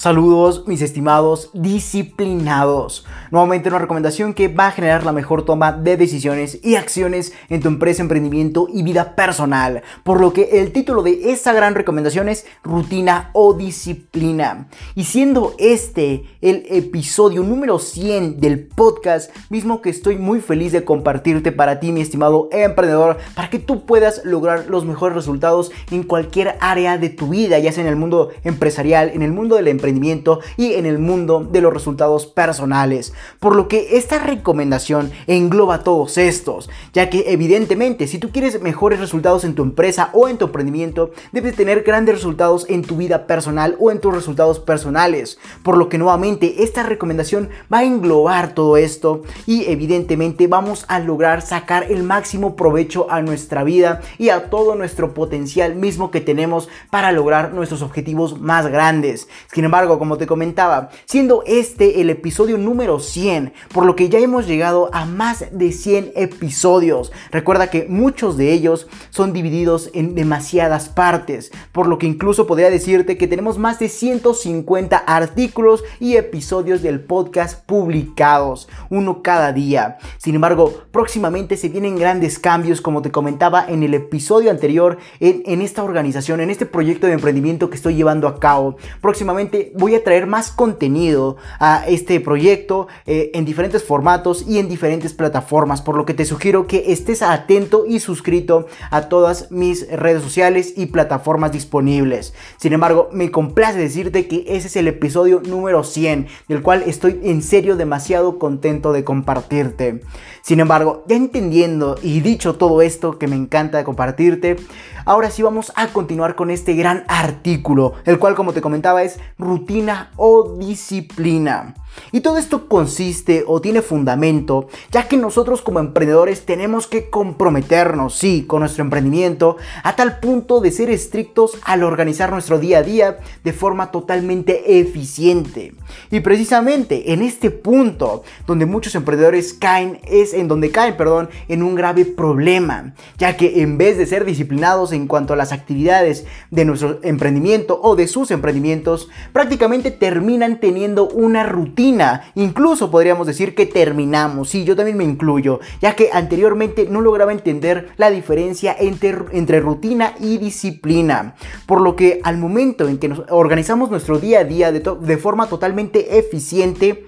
[0.00, 3.04] Saludos mis estimados disciplinados.
[3.30, 7.60] Nuevamente una recomendación que va a generar la mejor toma de decisiones y acciones en
[7.60, 9.82] tu empresa, emprendimiento y vida personal.
[10.02, 14.66] Por lo que el título de esta gran recomendación es rutina o disciplina.
[14.96, 20.84] Y siendo este el episodio número 100 del podcast, mismo que estoy muy feliz de
[20.84, 26.02] compartirte para ti mi estimado emprendedor, para que tú puedas lograr los mejores resultados en
[26.02, 29.68] cualquier área de tu vida, ya sea en el mundo empresarial, en el mundo del
[29.68, 33.12] emprendimiento y en el mundo de los resultados personales.
[33.38, 39.00] Por lo que esta recomendación engloba todos estos, ya que evidentemente si tú quieres mejores
[39.00, 43.26] resultados en tu empresa o en tu emprendimiento, debes tener grandes resultados en tu vida
[43.26, 45.38] personal o en tus resultados personales.
[45.62, 50.98] Por lo que nuevamente esta recomendación va a englobar todo esto y evidentemente vamos a
[50.98, 56.20] lograr sacar el máximo provecho a nuestra vida y a todo nuestro potencial mismo que
[56.20, 59.28] tenemos para lograr nuestros objetivos más grandes.
[59.52, 64.18] Sin embargo, como te comentaba, siendo este el episodio número 100, por lo que ya
[64.18, 67.12] hemos llegado a más de 100 episodios.
[67.30, 72.70] Recuerda que muchos de ellos son divididos en demasiadas partes, por lo que incluso podría
[72.70, 79.98] decirte que tenemos más de 150 artículos y episodios del podcast publicados, uno cada día.
[80.18, 85.62] Sin embargo, próximamente se vienen grandes cambios, como te comentaba en el episodio anterior, en
[85.62, 88.76] esta organización, en este proyecto de emprendimiento que estoy llevando a cabo.
[89.00, 94.68] Próximamente voy a traer más contenido a este proyecto eh, en diferentes formatos y en
[94.68, 99.90] diferentes plataformas, por lo que te sugiero que estés atento y suscrito a todas mis
[99.90, 102.34] redes sociales y plataformas disponibles.
[102.58, 107.20] Sin embargo, me complace decirte que ese es el episodio número 100, del cual estoy
[107.22, 110.00] en serio demasiado contento de compartirte.
[110.42, 114.56] Sin embargo, ya entendiendo y dicho todo esto que me encanta compartirte,
[115.04, 119.18] ahora sí vamos a continuar con este gran artículo, el cual como te comentaba es
[119.38, 121.74] rutina o disciplina.
[122.12, 128.14] Y todo esto consiste o tiene fundamento, ya que nosotros como emprendedores tenemos que comprometernos,
[128.14, 132.82] sí, con nuestro emprendimiento, a tal punto de ser estrictos al organizar nuestro día a
[132.82, 135.74] día de forma totalmente eficiente.
[136.10, 141.62] Y precisamente en este punto, donde muchos emprendedores caen, es en donde caen, perdón, en
[141.62, 146.24] un grave problema, ya que en vez de ser disciplinados en cuanto a las actividades
[146.50, 151.89] de nuestro emprendimiento o de sus emprendimientos, prácticamente terminan teniendo una rutina
[152.34, 154.50] Incluso podríamos decir que terminamos.
[154.50, 159.60] Sí, yo también me incluyo, ya que anteriormente no lograba entender la diferencia entre, entre
[159.60, 161.34] rutina y disciplina.
[161.66, 165.16] Por lo que al momento en que nos organizamos nuestro día a día de, de
[165.18, 167.06] forma totalmente eficiente,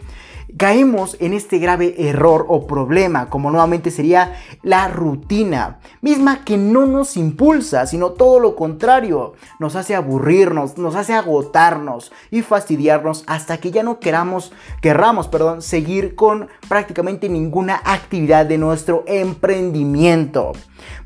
[0.57, 6.87] caemos en este grave error o problema, como nuevamente sería la rutina, misma que no
[6.87, 13.59] nos impulsa, sino todo lo contrario, nos hace aburrirnos, nos hace agotarnos y fastidiarnos hasta
[13.59, 20.53] que ya no queramos, querramos, perdón, seguir con prácticamente ninguna actividad de nuestro emprendimiento.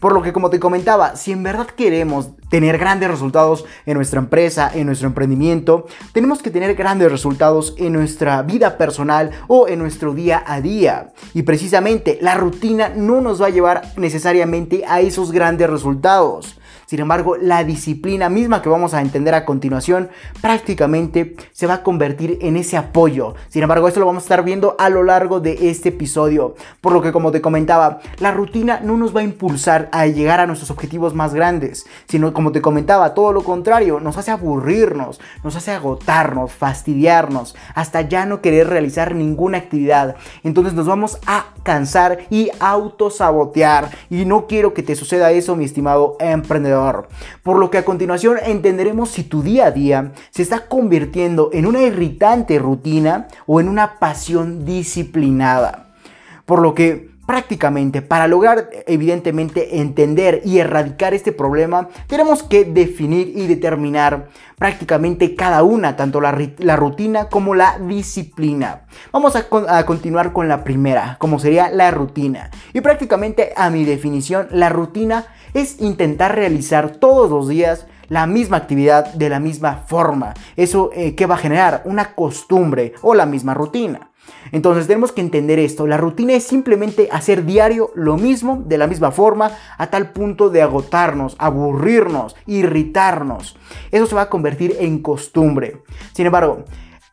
[0.00, 4.20] Por lo que como te comentaba, si en verdad queremos tener grandes resultados en nuestra
[4.20, 9.78] empresa, en nuestro emprendimiento, tenemos que tener grandes resultados en nuestra vida personal o en
[9.78, 11.12] nuestro día a día.
[11.34, 16.58] Y precisamente la rutina no nos va a llevar necesariamente a esos grandes resultados.
[16.86, 20.08] Sin embargo, la disciplina misma que vamos a entender a continuación
[20.40, 23.34] prácticamente se va a convertir en ese apoyo.
[23.48, 26.54] Sin embargo, esto lo vamos a estar viendo a lo largo de este episodio.
[26.80, 30.38] Por lo que, como te comentaba, la rutina no nos va a impulsar a llegar
[30.38, 35.20] a nuestros objetivos más grandes, sino, como te comentaba, todo lo contrario, nos hace aburrirnos,
[35.42, 40.14] nos hace agotarnos, fastidiarnos, hasta ya no querer realizar ninguna actividad.
[40.44, 43.90] Entonces nos vamos a cansar y autosabotear.
[44.08, 46.75] Y no quiero que te suceda eso, mi estimado emprendedor.
[47.42, 51.66] Por lo que a continuación entenderemos si tu día a día se está convirtiendo en
[51.66, 55.86] una irritante rutina o en una pasión disciplinada.
[56.44, 63.32] Por lo que prácticamente para lograr evidentemente entender y erradicar este problema tenemos que definir
[63.36, 66.32] y determinar prácticamente cada una, tanto la,
[66.76, 68.82] rutina como la disciplina.
[69.12, 69.48] Vamos a,
[69.84, 72.50] continuar con la primera, como sería la rutina.
[72.72, 78.56] Y prácticamente a mi definición, la rutina es intentar realizar todos los días la misma
[78.56, 80.34] actividad de la misma forma.
[80.56, 84.10] Eso eh, que va a generar una costumbre o la misma rutina.
[84.52, 85.86] Entonces tenemos que entender esto.
[85.86, 90.50] La rutina es simplemente hacer diario lo mismo de la misma forma a tal punto
[90.50, 93.56] de agotarnos, aburrirnos, irritarnos.
[93.90, 95.82] Eso se va a convertir en costumbre.
[96.12, 96.64] Sin embargo,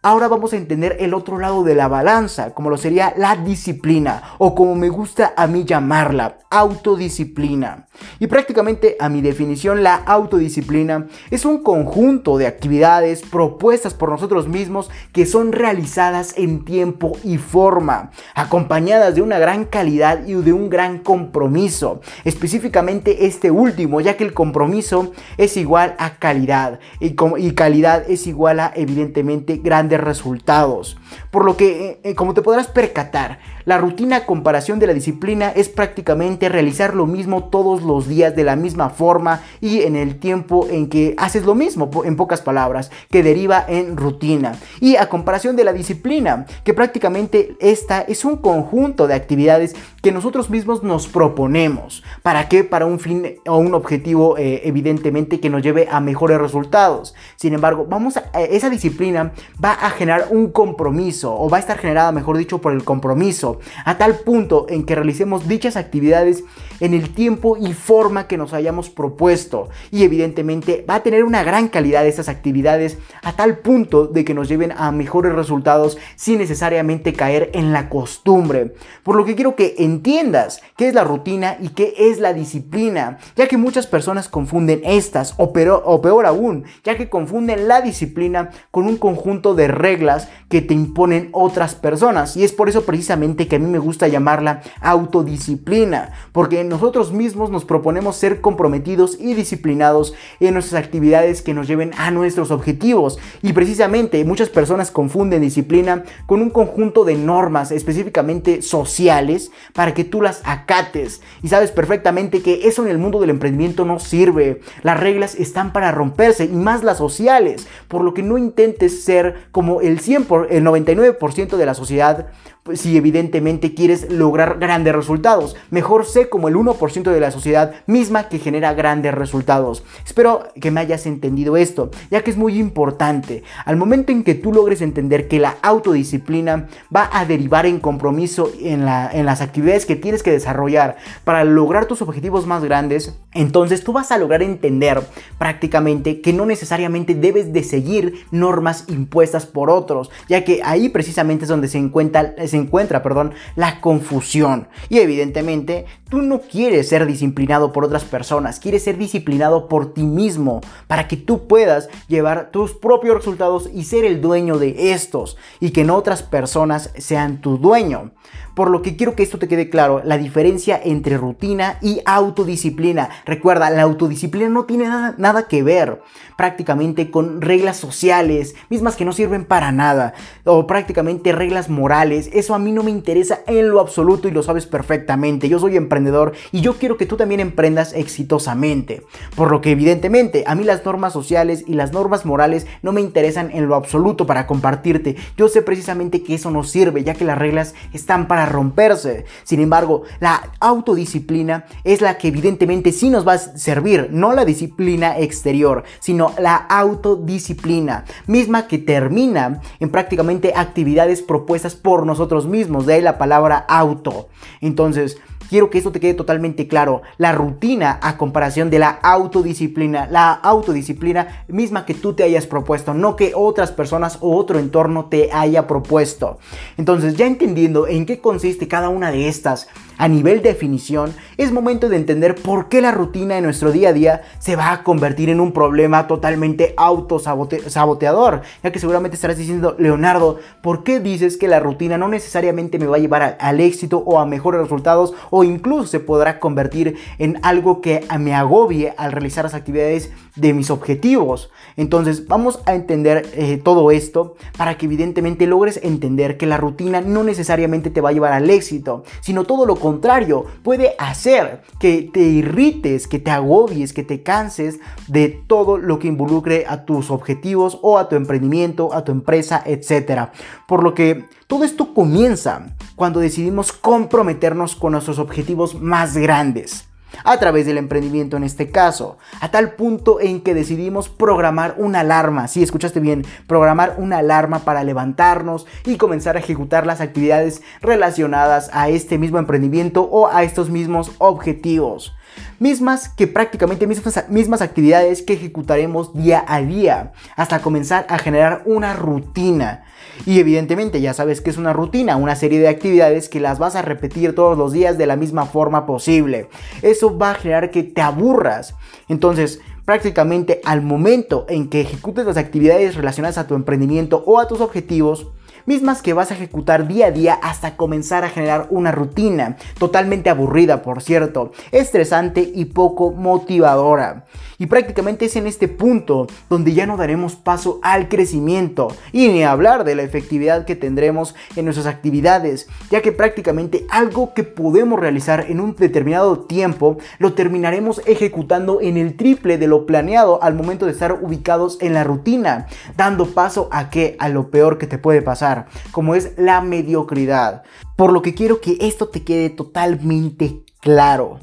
[0.03, 4.21] ahora vamos a entender el otro lado de la balanza, como lo sería la disciplina,
[4.37, 7.87] o como me gusta a mí llamarla, autodisciplina.
[8.19, 14.47] Y prácticamente a mi definición, la autodisciplina es un conjunto de actividades propuestas por nosotros
[14.47, 20.51] mismos que son realizadas en tiempo y forma, acompañadas de una gran calidad y de
[20.51, 22.01] un gran compromiso.
[22.25, 28.27] Específicamente este último, ya que el compromiso es igual a calidad y, y calidad es
[28.27, 29.61] igual a evidentemente
[29.97, 30.97] resultados.
[31.31, 34.93] Por lo que, eh, eh, como te podrás percatar, la rutina a comparación de la
[34.93, 39.95] disciplina es prácticamente realizar lo mismo todos los días de la misma forma y en
[39.95, 44.53] el tiempo en que haces lo mismo, en pocas palabras, que deriva en rutina.
[44.79, 50.11] Y a comparación de la disciplina, que prácticamente esta es un conjunto de actividades que
[50.11, 52.03] nosotros mismos nos proponemos.
[52.23, 52.65] ¿Para qué?
[52.65, 57.15] Para un fin o un objetivo eh, evidentemente que nos lleve a mejores resultados.
[57.37, 59.31] Sin embargo, vamos a, esa disciplina
[59.63, 63.59] va a generar un compromiso o va a estar generada, mejor dicho, por el compromiso
[63.85, 66.43] a tal punto en que realicemos dichas actividades
[66.81, 69.69] en el tiempo y forma que nos hayamos propuesto.
[69.89, 74.33] Y evidentemente va a tener una gran calidad esas actividades a tal punto de que
[74.33, 78.73] nos lleven a mejores resultados sin necesariamente caer en la costumbre.
[79.03, 83.19] Por lo que quiero que entiendas qué es la rutina y qué es la disciplina,
[83.35, 87.81] ya que muchas personas confunden estas, o peor, o peor aún, ya que confunden la
[87.81, 92.35] disciplina con un conjunto de reglas que te imponen otras personas.
[92.37, 97.49] Y es por eso precisamente que a mí me gusta llamarla autodisciplina, porque nosotros mismos
[97.49, 103.19] nos proponemos ser comprometidos y disciplinados en nuestras actividades que nos lleven a nuestros objetivos.
[103.41, 109.51] Y precisamente muchas personas confunden disciplina con un conjunto de normas específicamente sociales
[109.91, 111.21] que tú las acates.
[111.41, 114.61] Y sabes perfectamente que eso en el mundo del emprendimiento no sirve.
[114.83, 119.47] Las reglas están para romperse y más las sociales, por lo que no intentes ser
[119.51, 122.27] como el 100 el 99% de la sociedad
[122.63, 125.57] pues, si evidentemente quieres lograr grandes resultados.
[125.69, 129.83] Mejor sé como el 1% de la sociedad misma que genera grandes resultados.
[130.05, 133.43] Espero que me hayas entendido esto, ya que es muy importante.
[133.65, 138.49] Al momento en que tú logres entender que la autodisciplina va a derivar en compromiso
[138.61, 143.17] en, la, en las actividades que tienes que desarrollar para lograr tus objetivos más grandes,
[143.33, 145.01] entonces tú vas a lograr entender
[145.37, 151.45] prácticamente que no necesariamente debes de seguir normas impuestas por otros, ya que ahí precisamente
[151.45, 154.67] es donde se encuentra se encuentra, perdón, la confusión.
[154.89, 160.03] Y evidentemente, tú no quieres ser disciplinado por otras personas, quieres ser disciplinado por ti
[160.03, 165.37] mismo para que tú puedas llevar tus propios resultados y ser el dueño de estos
[165.59, 168.11] y que no otras personas sean tu dueño.
[168.53, 173.09] Por lo que quiero que esto te quede claro, la diferencia entre rutina y autodisciplina.
[173.25, 176.03] Recuerda, la autodisciplina no tiene nada, nada, que ver
[176.37, 180.13] prácticamente con reglas sociales, mismas que no sirven para nada,
[180.45, 182.29] o prácticamente reglas morales.
[182.31, 185.49] Eso a mí no me interesa en lo absoluto y lo sabes perfectamente.
[185.49, 186.02] Yo soy emprendedor
[186.51, 189.03] y yo quiero que tú también emprendas exitosamente.
[189.35, 193.01] Por lo que evidentemente a mí las normas sociales y las normas morales no me
[193.01, 195.15] interesan en lo absoluto para compartirte.
[195.37, 199.25] Yo sé precisamente que eso no sirve, ya que las reglas están para romperse.
[199.43, 204.45] Sin embargo, la autodisciplina es la que evidentemente sí nos va a servir, no la
[204.45, 212.85] disciplina exterior, sino la autodisciplina, misma que termina en prácticamente actividades propuestas por nosotros mismos,
[212.85, 214.29] de ahí la palabra auto.
[214.61, 215.17] Entonces,
[215.53, 217.03] quiero que esto te quede totalmente claro.
[217.19, 220.07] La rutina a comparación de la autodisciplina.
[220.09, 225.05] La autodisciplina misma que tú te hayas propuesto, no que otras personas o otro entorno
[225.05, 226.39] te haya propuesto.
[226.75, 231.89] Entonces, ya entendiendo en qué consiste cada una de estas a nivel definición, es momento
[231.89, 235.29] de entender por qué la rutina en nuestro día a día se va a convertir
[235.29, 238.41] en un problema totalmente autosaboteador.
[238.63, 242.87] Ya que seguramente estarás diciendo, Leonardo, ¿por qué dices que la rutina no necesariamente me
[242.87, 247.39] va a llevar al éxito o a mejores resultados o incluso se podrá convertir en
[247.43, 251.51] algo que me agobie al realizar las actividades de mis objetivos?
[251.77, 257.01] Entonces vamos a entender eh, todo esto para que evidentemente logres entender que la rutina
[257.01, 262.09] no necesariamente te va a llevar al éxito, sino todo lo contrario, puede hacer que
[262.13, 267.11] te irrites, que te agobies, que te canses de todo lo que involucre a tus
[267.11, 270.29] objetivos o a tu emprendimiento, a tu empresa, etc.
[270.69, 276.87] Por lo que todo esto comienza cuando decidimos comprometernos con nuestros objetivos más grandes
[277.23, 282.01] a través del emprendimiento en este caso, a tal punto en que decidimos programar una
[282.01, 287.61] alarma, si escuchaste bien, programar una alarma para levantarnos y comenzar a ejecutar las actividades
[287.81, 292.13] relacionadas a este mismo emprendimiento o a estos mismos objetivos.
[292.59, 298.63] Mismas que prácticamente mismas, mismas actividades que ejecutaremos día a día, hasta comenzar a generar
[298.65, 299.83] una rutina.
[300.25, 303.75] Y evidentemente ya sabes que es una rutina, una serie de actividades que las vas
[303.75, 306.49] a repetir todos los días de la misma forma posible.
[306.81, 308.75] Eso va a generar que te aburras.
[309.09, 314.47] Entonces, prácticamente al momento en que ejecutes las actividades relacionadas a tu emprendimiento o a
[314.47, 315.27] tus objetivos,
[315.65, 320.29] mismas que vas a ejecutar día a día hasta comenzar a generar una rutina, totalmente
[320.29, 324.25] aburrida por cierto, estresante y poco motivadora.
[324.57, 329.43] Y prácticamente es en este punto donde ya no daremos paso al crecimiento y ni
[329.43, 334.99] hablar de la efectividad que tendremos en nuestras actividades, ya que prácticamente algo que podemos
[334.99, 340.53] realizar en un determinado tiempo lo terminaremos ejecutando en el triple de lo planeado al
[340.53, 344.87] momento de estar ubicados en la rutina, dando paso a que a lo peor que
[344.87, 345.52] te puede pasar,
[345.91, 347.63] como es la mediocridad.
[347.95, 351.39] Por lo que quiero que esto te quede totalmente claro.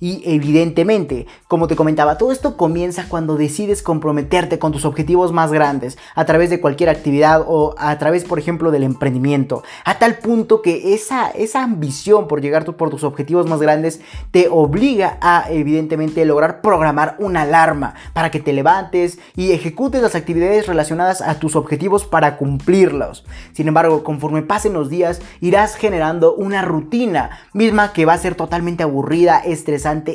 [0.00, 5.50] Y evidentemente, como te comentaba, todo esto comienza cuando decides comprometerte con tus objetivos más
[5.52, 9.62] grandes a través de cualquier actividad o a través, por ejemplo, del emprendimiento.
[9.84, 14.00] A tal punto que esa, esa ambición por llegar por tus objetivos más grandes
[14.30, 20.14] te obliga a, evidentemente, lograr programar una alarma para que te levantes y ejecutes las
[20.14, 23.24] actividades relacionadas a tus objetivos para cumplirlos.
[23.52, 28.34] Sin embargo, conforme pasen los días, irás generando una rutina misma que va a ser
[28.34, 29.38] totalmente aburrida,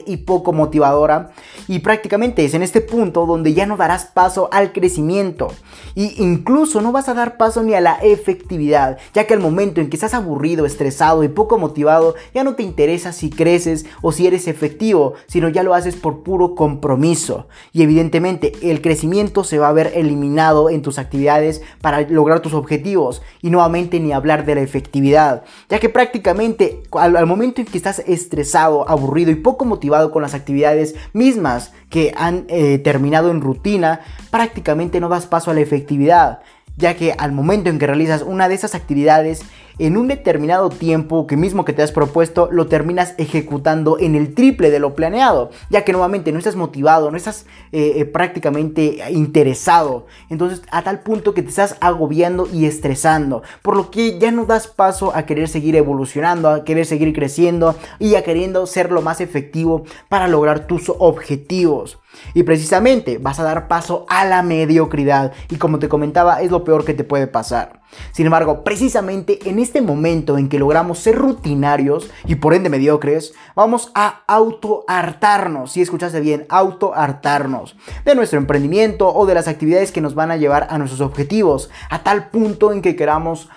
[0.06, 1.32] y poco motivadora.
[1.68, 5.50] Y prácticamente es en este punto donde ya no darás paso al crecimiento.
[5.96, 9.82] Y incluso no vas a dar paso ni a la efectividad, ya que al momento
[9.82, 14.12] en que estás aburrido, estresado y poco motivado, ya no te interesa si creces o
[14.12, 17.48] si eres efectivo, sino ya lo haces por puro compromiso.
[17.72, 22.53] Y evidentemente el crecimiento se va a ver eliminado en tus actividades para lograr tus
[22.53, 23.22] objetivos.
[23.42, 27.77] Y nuevamente ni hablar de la efectividad, ya que prácticamente al, al momento en que
[27.77, 33.41] estás estresado, aburrido y poco motivado con las actividades mismas que han eh, terminado en
[33.41, 34.01] rutina,
[34.32, 36.39] prácticamente no das paso a la efectividad,
[36.77, 39.43] ya que al momento en que realizas una de esas actividades
[39.80, 44.34] en un determinado tiempo que mismo que te has propuesto lo terminas ejecutando en el
[44.34, 49.00] triple de lo planeado, ya que nuevamente no estás motivado, no estás eh, eh, prácticamente
[49.12, 54.32] interesado, entonces a tal punto que te estás agobiando y estresando, por lo que ya
[54.32, 58.92] no das paso a querer seguir evolucionando, a querer seguir creciendo y a queriendo ser
[58.92, 62.00] lo más efectivo para lograr tus objetivos.
[62.34, 66.63] Y precisamente vas a dar paso a la mediocridad y como te comentaba es lo
[66.63, 67.83] peor que te puede pasar.
[68.12, 73.34] Sin embargo, precisamente en este momento en que logramos ser rutinarios y por ende mediocres,
[73.56, 80.02] vamos a auto-hartarnos, si escuchaste bien, auto-hartarnos de nuestro emprendimiento o de las actividades que
[80.02, 83.50] nos van a llevar a nuestros objetivos, a tal punto en que queramos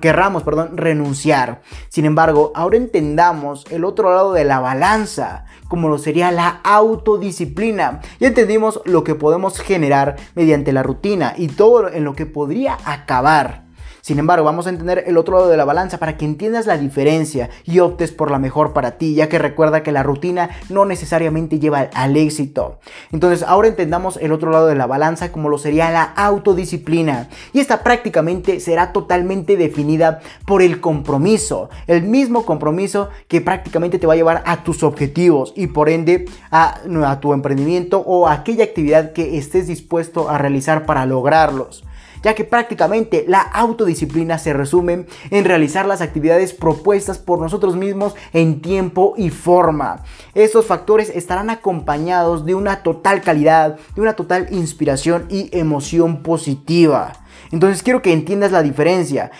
[0.00, 1.62] querramos, perdón, renunciar.
[1.88, 8.00] Sin embargo, ahora entendamos el otro lado de la balanza, como lo sería la autodisciplina.
[8.20, 12.76] Ya entendimos lo que podemos generar mediante la rutina y todo en lo que podría
[12.84, 13.62] acabar.
[14.02, 16.76] Sin embargo, vamos a entender el otro lado de la balanza para que entiendas la
[16.76, 20.84] diferencia y optes por la mejor para ti, ya que recuerda que la rutina no
[20.84, 22.80] necesariamente lleva al éxito.
[23.12, 27.28] Entonces, ahora entendamos el otro lado de la balanza como lo sería la autodisciplina.
[27.52, 30.18] Y esta prácticamente será totalmente definida
[30.48, 35.52] por el compromiso, el mismo compromiso que prácticamente te va a llevar a tus objetivos
[35.54, 40.86] y por ende a, tu emprendimiento o a aquella actividad que estés dispuesto a realizar
[40.86, 41.84] para lograrlos
[42.22, 48.14] ya que prácticamente la autodisciplina se resume en realizar las actividades propuestas por nosotros mismos
[48.32, 50.02] en tiempo y forma.
[50.34, 57.12] Estos factores estarán acompañados de una total calidad, de una total inspiración y emoción positiva.
[57.50, 59.30] Entonces quiero que entiendas la diferencia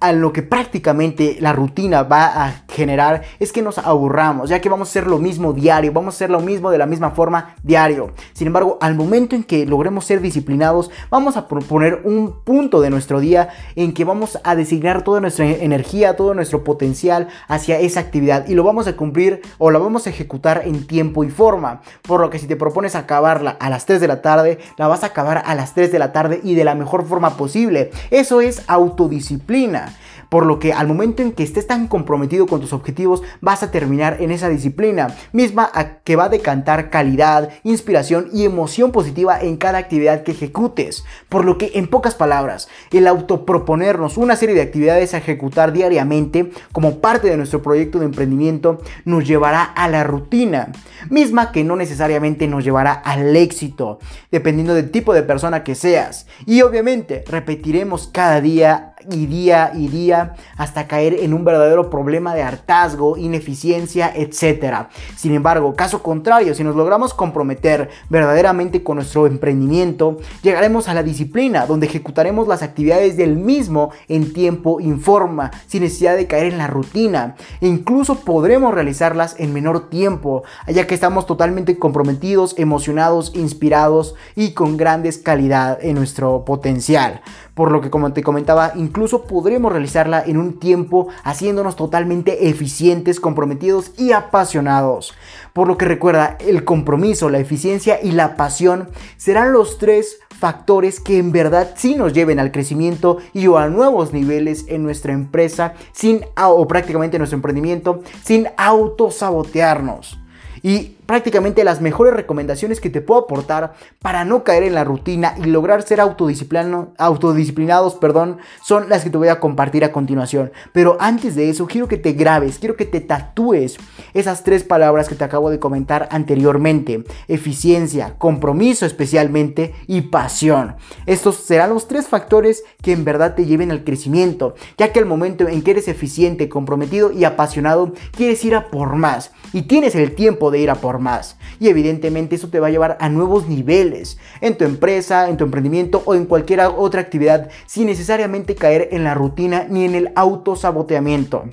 [0.00, 4.68] a lo que prácticamente la rutina va a generar es que nos aburramos, ya que
[4.68, 7.54] vamos a hacer lo mismo diario, vamos a hacer lo mismo de la misma forma
[7.62, 8.12] diario.
[8.32, 12.90] Sin embargo, al momento en que logremos ser disciplinados, vamos a proponer un punto de
[12.90, 18.00] nuestro día en que vamos a designar toda nuestra energía, todo nuestro potencial hacia esa
[18.00, 21.80] actividad y lo vamos a cumplir o la vamos a ejecutar en tiempo y forma.
[22.02, 25.02] Por lo que si te propones acabarla a las 3 de la tarde, la vas
[25.04, 27.90] a acabar a las 3 de la tarde y de la mejor forma posible.
[28.10, 29.94] Eso es autodisciplina.
[30.34, 33.70] Por lo que al momento en que estés tan comprometido con tus objetivos, vas a
[33.70, 35.70] terminar en esa disciplina, misma
[36.02, 41.04] que va a decantar calidad, inspiración y emoción positiva en cada actividad que ejecutes.
[41.28, 46.50] Por lo que, en pocas palabras, el autoproponernos una serie de actividades a ejecutar diariamente
[46.72, 50.72] como parte de nuestro proyecto de emprendimiento nos llevará a la rutina,
[51.10, 54.00] misma que no necesariamente nos llevará al éxito,
[54.32, 56.26] dependiendo del tipo de persona que seas.
[56.44, 62.34] Y obviamente repetiremos cada día y día y día hasta caer en un verdadero problema
[62.34, 64.88] de hartazgo, ineficiencia, etc.
[65.16, 71.02] Sin embargo, caso contrario, si nos logramos comprometer verdaderamente con nuestro emprendimiento, llegaremos a la
[71.02, 76.52] disciplina, donde ejecutaremos las actividades del mismo en tiempo y forma, sin necesidad de caer
[76.52, 77.36] en la rutina.
[77.60, 84.52] E incluso podremos realizarlas en menor tiempo, ya que estamos totalmente comprometidos, emocionados, inspirados y
[84.52, 87.20] con grandes calidad en nuestro potencial.
[87.54, 93.18] Por lo que como te comentaba, incluso podremos realizarla en un tiempo haciéndonos totalmente eficientes,
[93.18, 95.14] comprometidos y apasionados.
[95.52, 101.00] Por lo que recuerda, el compromiso, la eficiencia y la pasión serán los tres factores
[101.00, 105.12] que en verdad sí nos lleven al crecimiento y o a nuevos niveles en nuestra
[105.12, 110.20] empresa sin o prácticamente en nuestro emprendimiento sin autosabotearnos.
[110.62, 115.34] Y prácticamente las mejores recomendaciones que te puedo aportar para no caer en la rutina
[115.38, 120.52] y lograr ser autodisciplinados perdón, son las que te voy a compartir a continuación.
[120.72, 123.76] Pero antes de eso, quiero que te grabes, quiero que te tatúes
[124.12, 127.04] esas tres palabras que te acabo de comentar anteriormente.
[127.28, 130.76] Eficiencia, compromiso especialmente y pasión.
[131.06, 135.06] Estos serán los tres factores que en verdad te lleven al crecimiento, ya que el
[135.06, 139.94] momento en que eres eficiente, comprometido y apasionado, quieres ir a por más y tienes
[139.94, 141.36] el tiempo de ir a por más.
[141.60, 145.44] Y evidentemente eso te va a llevar a nuevos niveles en tu empresa, en tu
[145.44, 150.12] emprendimiento o en cualquier otra actividad sin necesariamente caer en la rutina ni en el
[150.14, 151.44] autosaboteamiento.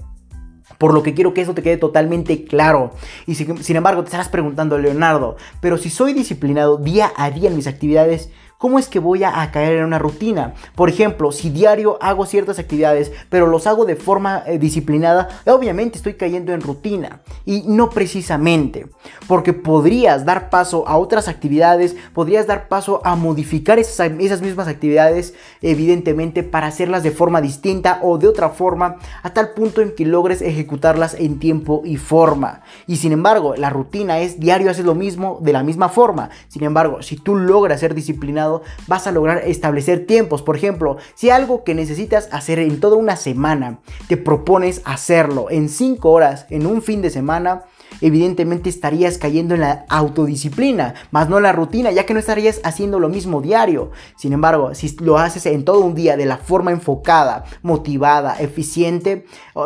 [0.77, 2.91] Por lo que quiero que eso te quede totalmente claro.
[3.27, 7.55] Y sin embargo te estarás preguntando, Leonardo, pero si soy disciplinado día a día en
[7.55, 8.31] mis actividades,
[8.61, 10.53] ¿Cómo es que voy a, caer en una rutina?
[10.75, 15.97] Por ejemplo, si diario hago ciertas actividades, pero los hago de forma eh, disciplinada, obviamente
[15.97, 17.21] estoy cayendo en rutina.
[17.43, 18.85] Y no precisamente,
[19.27, 24.67] porque podrías dar paso a otras actividades, podrías dar paso a modificar esas, esas mismas
[24.67, 29.95] actividades, evidentemente, para hacerlas de forma distinta o de otra forma, a tal punto en
[29.95, 32.61] que logres ejecutarlas en tiempo y forma.
[32.85, 36.29] Y sin embargo, la rutina es diario haces lo mismo de la misma forma.
[36.47, 38.50] Sin embargo, si tú logras ser disciplinado,
[38.87, 40.41] vas a lograr establecer tiempos.
[40.41, 45.69] Por ejemplo, si algo que necesitas hacer en toda una semana, te propones hacerlo en
[45.69, 47.63] 5 horas, en un fin de semana,
[47.99, 52.61] evidentemente estarías cayendo en la autodisciplina, más no en la rutina, ya que no estarías
[52.63, 53.91] haciendo lo mismo diario.
[54.15, 59.25] Sin embargo, si lo haces en todo un día de la forma enfocada, motivada, eficiente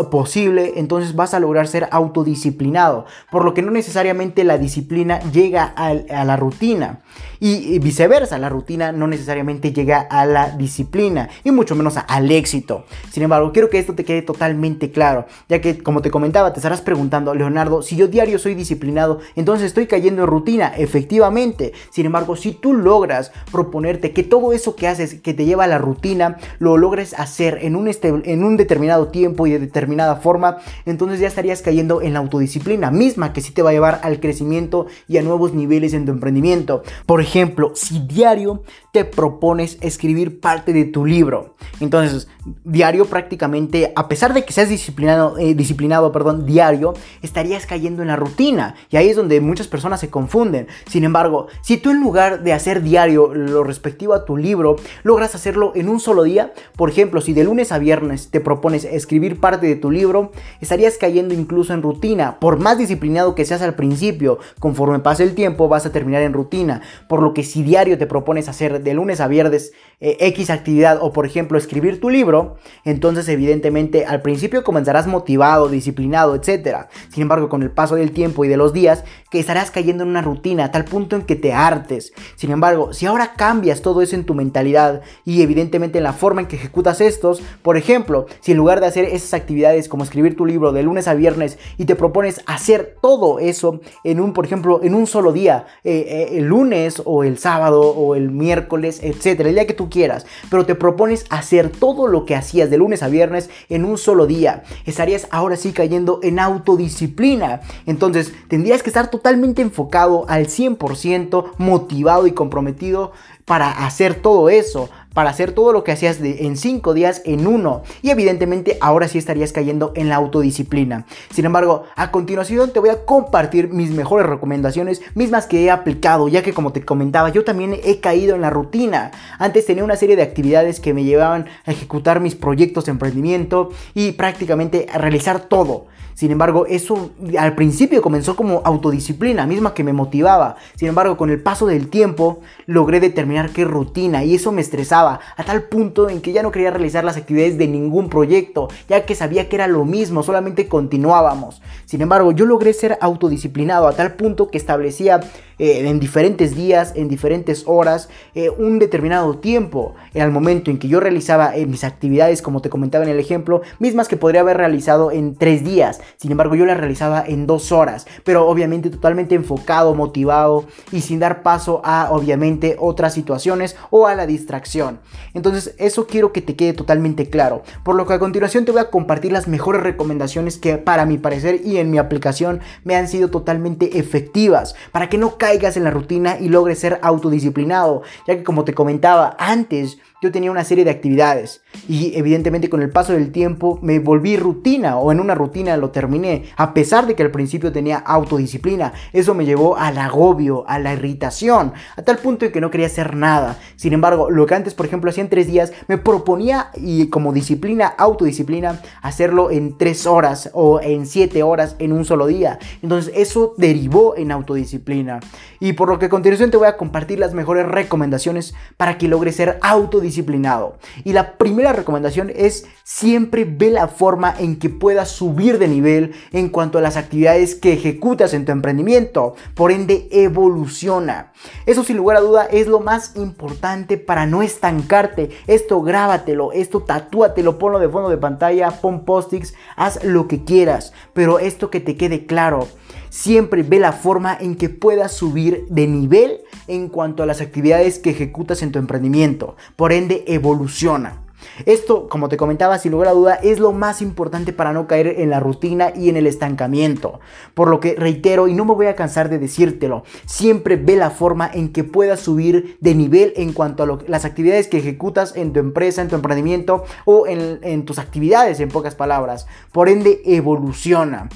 [0.09, 5.65] posible, entonces vas a lograr ser autodisciplinado, por lo que no necesariamente la disciplina llega
[5.75, 7.01] a, la rutina
[7.39, 12.85] y viceversa, la rutina no necesariamente llega a la disciplina y mucho menos al éxito.
[13.11, 16.59] Sin embargo, quiero que esto te quede totalmente claro, ya que como te comentaba, te
[16.59, 21.73] estarás preguntando, Leonardo, si yo diario soy disciplinado, entonces estoy cayendo en rutina, efectivamente.
[21.89, 25.67] Sin embargo, si tú logras proponerte que todo eso que haces, que te lleva a
[25.67, 30.15] la rutina, lo logres hacer en un, este, en un determinado tiempo y de determinada
[30.15, 33.99] forma, entonces ya estarías cayendo en la autodisciplina misma que sí te va a llevar
[34.01, 36.83] al crecimiento y a nuevos niveles en tu emprendimiento.
[37.05, 42.29] Por ejemplo, si diario te propones escribir parte de tu libro, entonces
[42.63, 48.04] diario prácticamente, a pesar de que seas disciplinado, eh, disciplinado, perdón, diario, estarías cayendo en
[48.07, 48.75] la rutina.
[48.89, 50.67] Y ahí es donde muchas personas se confunden.
[50.87, 55.35] Sin embargo, si tú en lugar de hacer diario lo respectivo a tu libro, logras
[55.35, 59.39] hacerlo en un solo día, por ejemplo, si de lunes a viernes te propones escribir
[59.39, 62.39] parte de tu libro, estarías cayendo incluso en rutina.
[62.39, 66.33] Por más disciplinado que seas al principio, conforme pase el tiempo vas a terminar en
[66.33, 66.81] rutina.
[67.07, 70.99] Por lo que si diario te propones hacer de lunes a viernes eh, X actividad
[71.01, 76.87] o por ejemplo escribir tu libro, entonces evidentemente al principio comenzarás motivado, disciplinado, etc.
[77.09, 80.09] Sin embargo, con el paso del tiempo y de los días, que estarás cayendo en
[80.09, 82.13] una rutina a tal punto en que te hartes.
[82.35, 86.41] Sin embargo, si ahora cambias todo eso en tu mentalidad y evidentemente en la forma
[86.41, 90.35] en que ejecutas estos, por ejemplo, si en lugar de hacer esas actividades como escribir
[90.37, 94.45] tu libro de lunes a viernes y te propones hacer todo eso en un, por
[94.45, 98.99] ejemplo, en un solo día, eh, eh, el lunes o el sábado o el miércoles,
[99.03, 102.77] etcétera, el día que tú quieras, pero te propones hacer todo lo que hacías de
[102.77, 107.61] lunes a viernes en un solo día, estarías ahora sí cayendo en autodisciplina.
[107.85, 113.11] Entonces tendrías que estar totalmente enfocado al 100%, motivado y comprometido
[113.45, 117.81] para hacer todo eso, para hacer todo lo que hacías en 5 días en uno.
[118.03, 121.05] Y evidentemente ahora sí estarías cayendo en la autodisciplina.
[121.33, 126.27] Sin embargo, a continuación te voy a compartir mis mejores recomendaciones, mismas que he aplicado,
[126.27, 129.11] ya que como te comentaba, yo también he caído en la rutina.
[129.39, 133.69] Antes tenía una serie de actividades que me llevaban a ejecutar mis proyectos de emprendimiento
[133.93, 135.87] y prácticamente a realizar todo.
[136.15, 140.55] Sin embargo, eso al principio comenzó como autodisciplina, misma que me motivaba.
[140.77, 145.04] Sin embargo, con el paso del tiempo logré determinar qué rutina y eso me estresaba
[145.13, 149.05] a tal punto en que ya no quería realizar las actividades de ningún proyecto, ya
[149.05, 151.61] que sabía que era lo mismo, solamente continuábamos.
[151.85, 155.21] Sin embargo, yo logré ser autodisciplinado a tal punto que establecía
[155.57, 159.95] eh, en diferentes días, en diferentes horas, eh, un determinado tiempo.
[160.13, 163.61] Al momento en que yo realizaba eh, mis actividades, como te comentaba en el ejemplo,
[163.79, 166.01] mismas que podría haber realizado en tres días.
[166.17, 171.19] Sin embargo, yo las realizaba en dos horas, pero obviamente totalmente enfocado, motivado y sin
[171.19, 174.94] dar paso a, obviamente, otras situaciones o a la distracción.
[175.33, 177.63] Entonces, eso quiero que te quede totalmente claro.
[177.83, 181.17] Por lo que a continuación te voy a compartir las mejores recomendaciones que, para mi
[181.17, 184.75] parecer y en mi aplicación, me han sido totalmente efectivas.
[184.91, 188.73] Para que no caigas en la rutina y logres ser autodisciplinado, ya que como te
[188.73, 193.79] comentaba antes, yo tenía una serie de actividades y evidentemente con el paso del tiempo
[193.81, 197.71] me volví rutina o en una rutina lo terminé, a pesar de que al principio
[197.71, 198.93] tenía autodisciplina.
[199.13, 202.87] Eso me llevó al agobio, a la irritación, a tal punto en que no quería
[202.87, 203.57] hacer nada.
[203.75, 207.33] Sin embargo, lo que antes, por ejemplo, hacía en tres días, me proponía y como
[207.33, 212.57] disciplina, autodisciplina, hacerlo en tres horas o en siete horas en un solo día.
[212.81, 215.19] Entonces eso derivó en autodisciplina.
[215.59, 219.07] Y por lo que a continuación te voy a compartir las mejores recomendaciones para que
[219.07, 219.57] logres ser
[220.05, 220.77] autodisciplinado.
[221.03, 226.13] Y la primera recomendación es siempre ve la forma en que puedas subir de nivel
[226.31, 229.35] en cuanto a las actividades que ejecutas en tu emprendimiento.
[229.55, 231.31] Por ende, evoluciona.
[231.65, 235.29] Eso sin lugar a duda es lo más importante para no estancarte.
[235.47, 240.93] Esto grábatelo, esto tatúatelo, ponlo de fondo de pantalla, pon post-its, haz lo que quieras.
[241.13, 242.67] Pero esto que te quede claro.
[243.15, 247.97] Siempre ve la forma en que puedas subir de nivel en cuanto a las actividades
[247.97, 249.55] que ejecutas en tu emprendimiento.
[249.77, 251.21] Por ende, evoluciona.
[251.65, 255.07] Esto, como te comentaba, sin lugar a duda, es lo más importante para no caer
[255.21, 257.21] en la rutina y en el estancamiento.
[257.53, 261.09] Por lo que reitero, y no me voy a cansar de decírtelo, siempre ve la
[261.09, 265.53] forma en que puedas subir de nivel en cuanto a las actividades que ejecutas en
[265.53, 269.47] tu empresa, en tu emprendimiento o en, en tus actividades, en pocas palabras.
[269.71, 271.29] Por ende, evoluciona.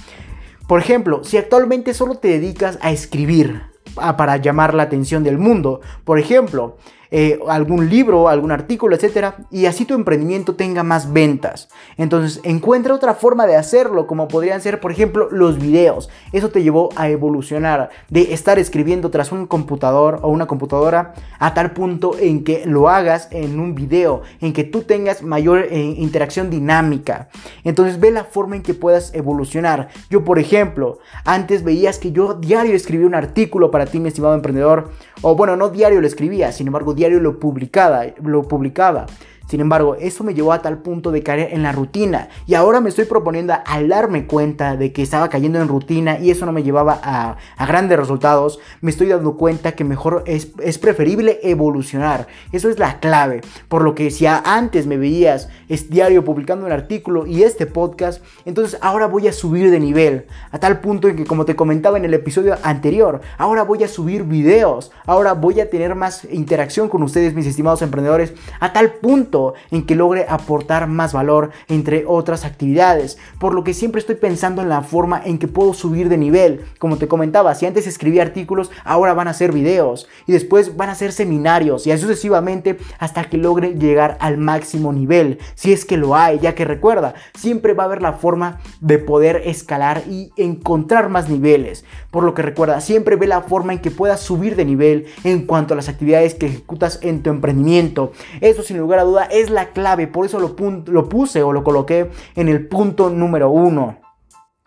[0.69, 3.63] Por ejemplo, si actualmente solo te dedicas a escribir
[3.95, 6.77] para llamar la atención del mundo, por ejemplo,
[7.11, 11.67] eh, algún libro, algún artículo, etcétera, y así tu emprendimiento tenga más ventas.
[11.97, 16.09] Entonces, encuentra otra forma de hacerlo, como podrían ser, por ejemplo, los videos.
[16.33, 21.55] Eso te llevó a evolucionar de estar escribiendo tras un computador o una computadora a
[21.55, 25.79] tal punto en que lo hagas en un video, en que tú tengas mayor eh,
[25.79, 27.29] interacción dinámica.
[27.63, 29.89] Entonces, ve la forma en que puedas evolucionar.
[30.11, 34.35] Yo, por ejemplo, antes veías que yo diario escribía un artículo para ti, mi estimado
[34.35, 34.91] emprendedor,
[35.21, 39.05] o bueno, no diario lo escribía, sin embargo, diario lo publicaba, lo publicaba.
[39.49, 42.81] Sin embargo, eso me llevó a tal punto de caer en la rutina y ahora
[42.81, 46.51] me estoy proponiendo a darme cuenta de que estaba cayendo en rutina y eso no
[46.51, 48.59] me llevaba a, grandes resultados.
[48.81, 52.27] Me estoy dando cuenta que mejor es, es, preferible evolucionar.
[52.51, 53.41] Eso es la clave.
[53.67, 58.23] Por lo que si antes me veías es diario publicando un artículo y este podcast,
[58.45, 60.27] entonces ahora voy a subir de nivel.
[60.51, 63.87] A tal punto en que como te comentaba en el episodio anterior, ahora voy a
[63.87, 64.91] subir videos.
[65.07, 68.33] Ahora voy a tener más interacción con ustedes, mis estimados emprendedores.
[68.59, 69.38] A tal punto
[69.71, 73.17] en que logre aportar más valor entre otras actividades.
[73.39, 76.65] Por lo que siempre estoy pensando en la forma en que puedo subir de nivel.
[76.79, 80.89] Como te comentaba, si antes escribía artículos, ahora van a ser videos y después van
[80.89, 85.39] a ser seminarios y así sucesivamente hasta que logre llegar al máximo nivel.
[85.55, 88.97] Si es que lo hay, ya que recuerda, siempre va a haber la forma de
[88.97, 91.85] poder escalar y encontrar más niveles.
[92.11, 95.45] Por lo que recuerda, siempre ve la forma en que puedas subir de nivel en
[95.45, 98.11] cuanto a las actividades que ejecutas en tu emprendimiento.
[98.41, 101.63] Eso sin lugar a duda es la clave, por eso lo, lo puse o lo
[101.63, 103.97] coloqué en el punto número uno.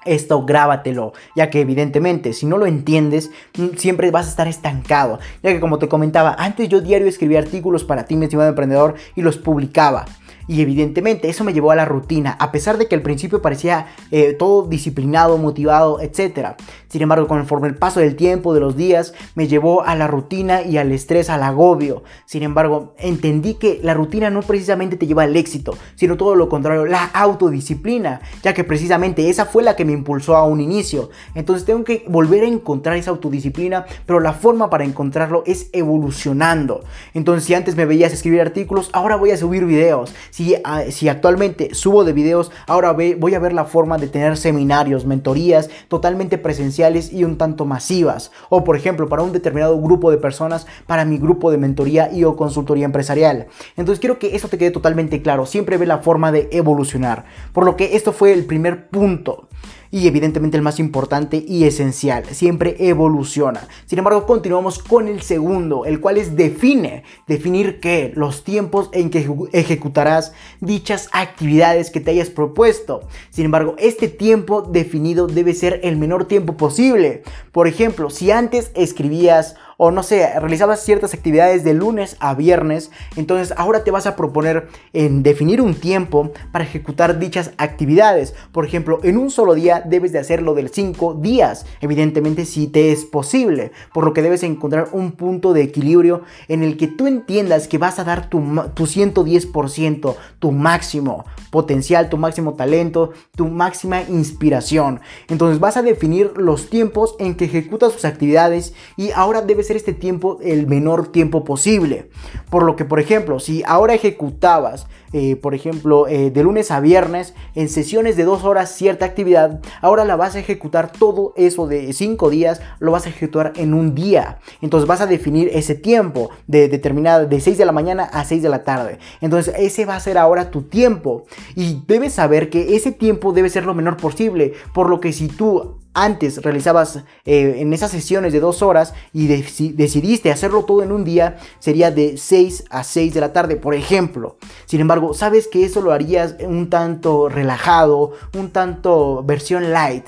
[0.04, 5.20] Esto grábatelo, ya que evidentemente si no lo entiendes, mm, siempre vas a estar estancado.
[5.42, 8.94] Ya que como te comentaba, antes yo diario escribía artículos para ti, mi estimado emprendedor,
[9.14, 10.06] y los publicaba.
[10.48, 13.86] Y evidentemente eso me llevó a la rutina, a pesar de que al principio parecía
[14.10, 16.56] eh, todo disciplinado, motivado, etc.
[16.92, 20.60] Sin embargo, conforme el paso del tiempo, de los días, me llevó a la rutina
[20.60, 22.02] y al estrés, al agobio.
[22.26, 26.50] Sin embargo, entendí que la rutina no precisamente te lleva al éxito, sino todo lo
[26.50, 31.08] contrario, la autodisciplina, ya que precisamente esa fue la que me impulsó a un inicio.
[31.34, 36.84] Entonces tengo que volver a encontrar esa autodisciplina, pero la forma para encontrarlo es evolucionando.
[37.14, 40.14] Entonces si antes me veías escribir artículos, ahora voy a subir videos.
[40.28, 44.36] Si, ah, si actualmente subo de videos, ahora voy a ver la forma de tener
[44.36, 46.81] seminarios, mentorías totalmente presenciales
[47.12, 48.30] y un tanto masivas.
[48.48, 52.24] O por ejemplo, para un determinado grupo de personas, para mi grupo de mentoría y
[52.24, 53.46] o consultoría empresarial.
[53.76, 55.46] Entonces quiero que eso te quede totalmente claro.
[55.46, 57.24] Siempre ve la forma de evolucionar.
[57.52, 59.48] Por lo que esto fue el primer punto
[59.92, 63.68] y evidentemente el más importante y esencial, siempre evoluciona.
[63.84, 69.10] Sin embargo, continuamos con el segundo, el cual es define, definir qué, los tiempos en
[69.10, 73.02] que ejecutarás dichas actividades que te hayas propuesto.
[73.28, 77.22] Sin embargo, este tiempo definido debe ser el menor tiempo posible.
[77.52, 82.92] Por ejemplo, si antes escribías o no sé, realizabas ciertas actividades de lunes a viernes,
[83.16, 88.32] entonces ahora te vas a proponer en definir un tiempo para ejecutar dichas actividades.
[88.52, 92.92] Por ejemplo, en un solo día debes de hacerlo de 5 días, evidentemente si te
[92.92, 97.08] es posible, por lo que debes encontrar un punto de equilibrio en el que tú
[97.08, 98.38] entiendas que vas a dar tu,
[98.74, 105.00] tu 110%, tu máximo potencial, tu máximo talento, tu máxima inspiración.
[105.28, 109.92] Entonces vas a definir los tiempos en que ejecutas tus actividades y ahora debes este
[109.92, 112.08] tiempo el menor tiempo posible.
[112.50, 116.80] Por lo que, por ejemplo, si ahora ejecutabas, eh, por ejemplo, eh, de lunes a
[116.80, 121.66] viernes, en sesiones de dos horas cierta actividad, ahora la vas a ejecutar todo eso
[121.66, 124.38] de cinco días, lo vas a ejecutar en un día.
[124.62, 128.42] Entonces vas a definir ese tiempo de determinada, de 6 de la mañana a 6
[128.42, 128.98] de la tarde.
[129.20, 131.24] Entonces ese va a ser ahora tu tiempo.
[131.54, 134.54] Y debes saber que ese tiempo debe ser lo menor posible.
[134.72, 139.26] Por lo que si tú antes realizabas eh, en esas sesiones de dos horas y
[139.26, 143.74] decidiste hacerlo todo en un día, sería de 6 a 6 de la tarde, por
[143.74, 144.36] ejemplo.
[144.66, 150.06] Sin embargo, sabes que eso lo harías un tanto relajado, un tanto versión light.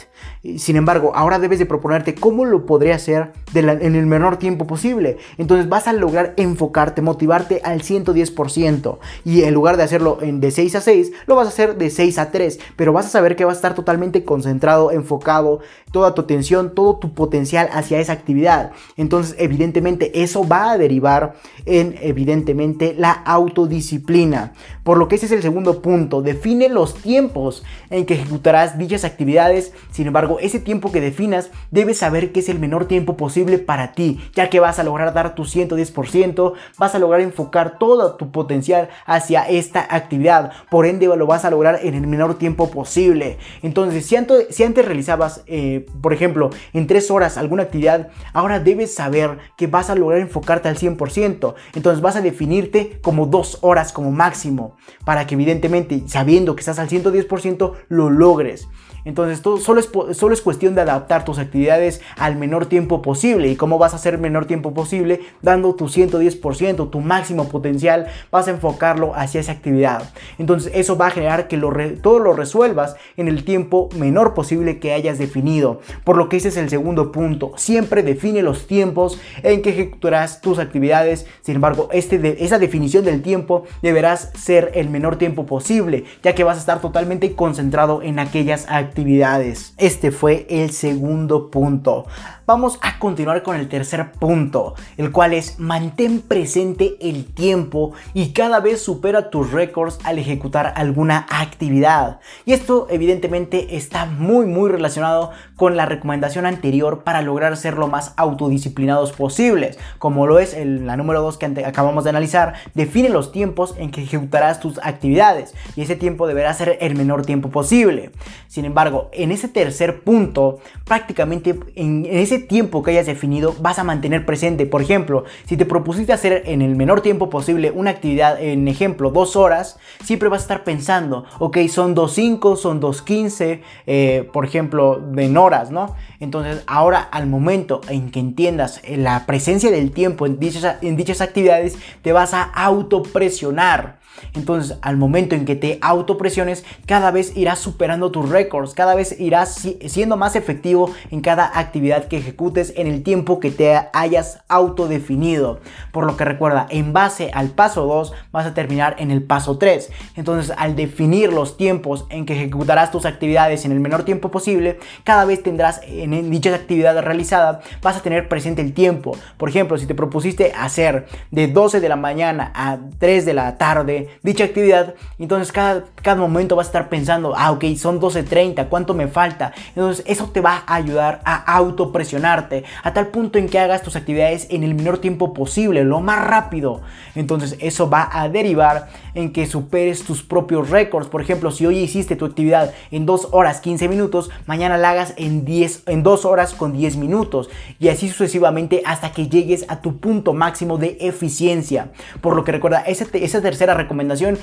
[0.59, 5.16] Sin embargo, ahora debes de proponerte cómo lo podría hacer en el menor tiempo posible.
[5.38, 8.98] Entonces vas a lograr enfocarte, motivarte al 110%.
[9.24, 11.88] Y en lugar de hacerlo en de 6 a 6, lo vas a hacer de
[11.88, 12.61] 6 a 3.
[12.76, 15.61] Pero vas a saber que vas a estar totalmente concentrado, enfocado,
[15.92, 18.72] toda tu atención, todo tu potencial hacia esa actividad.
[18.98, 24.52] Entonces, evidentemente, eso va a derivar en, evidentemente, la autodisciplina.
[24.83, 26.20] Por lo que ese es el segundo punto.
[26.20, 29.72] Define los tiempos en que ejecutarás dichas actividades.
[29.90, 33.92] Sin embargo, ese tiempo que definas, debes saber que es el menor tiempo posible para
[33.92, 38.31] ti, ya que vas a lograr dar tu 110%, vas a lograr enfocar todo tu
[38.31, 40.53] potencial hacia esta actividad.
[40.70, 43.38] Por ende, lo vas a lograr en el menor tiempo posible.
[43.62, 48.61] Entonces, si antes, si antes realizabas, eh, por ejemplo, en 3 horas alguna actividad, ahora
[48.61, 51.55] debes saber que vas a lograr enfocarte al 100%.
[51.75, 56.79] Entonces, vas a definirte como 2 horas como máximo para que evidentemente, sabiendo que estás
[56.79, 58.68] al 110%, lo logres.
[59.05, 63.49] Entonces, solo, es, solo es cuestión de adaptar tus actividades al menor tiempo posible.
[63.49, 65.21] ¿Y cómo vas a hacer menor tiempo posible?
[65.43, 70.11] Dando tu 110%, tu máximo potencial, vas a enfocarlo hacia esa actividad.
[70.38, 74.79] Entonces, eso va a generar que lo todo lo resuelvas en el tiempo menor posible
[74.79, 75.81] que hayas definido.
[76.05, 77.53] Por lo que ese es el segundo punto.
[77.57, 81.27] Siempre define los tiempos en que ejecutarás tus actividades.
[81.43, 86.45] Sin embargo, este esa definición del tiempo deberás ser el menor tiempo posible, ya que
[86.45, 89.74] vas a estar totalmente concentrado en aquellas actividades actividades.
[89.76, 92.07] Este fue el segundo punto.
[92.46, 98.33] Vamos a continuar con el tercer punto, el cual es mantén presente el tiempo y
[98.33, 102.20] cada vez supera tus récords al ejecutar alguna actividad.
[102.44, 107.88] Y esto evidentemente está muy muy relacionado con la recomendación anterior para lograr ser lo
[107.88, 113.33] más autodisciplinados posibles, como lo es la número 2 que acabamos de analizar, define los
[113.33, 118.11] tiempos en que ejecutarás tus actividades y ese tiempo deberá ser el menor tiempo posible.
[118.49, 123.85] Sin embargo, en ese tercer punto, prácticamente en ese tiempo que hayas definido vas a
[123.85, 124.67] mantener presente.
[124.67, 129.11] Por ejemplo, si te propusiste hacer en el menor tiempo posible una actividad, en ejemplo,
[129.11, 135.03] dos horas, siempre vas a estar pensando, ok, son 2.5, son 2.15, eh, por ejemplo,
[135.17, 135.94] en horas, ¿no?
[136.20, 141.20] Entonces, ahora al momento en que entiendas la presencia del tiempo en dichas, en dichas
[141.20, 143.98] actividades, te vas a autopresionar.
[144.35, 149.18] Entonces, al momento en que te autopresiones, cada vez irás superando tus récords, cada vez
[149.20, 154.42] irás siendo más efectivo en cada actividad que ejecutes en el tiempo que te hayas
[154.48, 155.61] autodefinido.
[155.92, 159.59] Por lo que recuerda, en base al paso 2 vas a terminar en el paso
[159.59, 159.90] 3.
[160.16, 164.79] Entonces, al definir los tiempos en que ejecutarás tus actividades en el menor tiempo posible,
[165.05, 169.16] cada vez tendrás en dicha actividad realizada, vas a tener presente el tiempo.
[169.37, 173.57] Por ejemplo, si te propusiste hacer de 12 de la mañana a 3 de la
[173.57, 174.95] tarde, dicha actividad.
[175.19, 179.53] Entonces cada, cada momento vas a estar pensando, ah, ok, son 12.30, ¿cuánto me falta?
[179.69, 183.97] Entonces eso te va a ayudar a autopresionarte a tal punto en que hagas tus
[183.97, 186.83] actividades en el menor tiempo posible, lo más rápido.
[187.14, 191.09] Entonces eso va a derivar en que superes tus propios récords.
[191.09, 195.14] Por ejemplo, si hoy hiciste tu actividad en 2 horas 15 minutos, mañana la hagas
[195.17, 197.49] en, 10, en 2 horas con 10 minutos.
[197.79, 201.90] Y así sucesivamente hasta que llegues a tu punto máximo de eficiencia.
[202.21, 203.93] Por lo que recuerda, esa, esa tercera recomendación